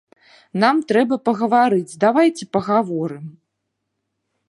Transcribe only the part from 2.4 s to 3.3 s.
пагаворым.